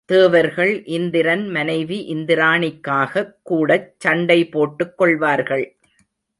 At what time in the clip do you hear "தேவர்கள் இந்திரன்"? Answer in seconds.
0.05-1.49